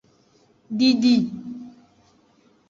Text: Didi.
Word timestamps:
Didi. 0.77 1.13